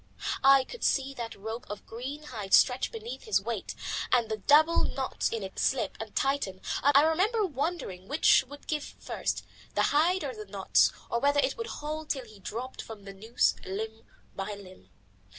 [0.43, 3.75] I could see that rope of green hide stretch beneath his weight
[4.11, 8.65] and the double knots in it slip and tighten, and I remember wondering which would
[8.65, 9.45] give first,
[9.75, 13.13] the hide or the knots, or whether it would hold till he dropped from the
[13.13, 14.03] noose limb
[14.35, 14.89] by limb.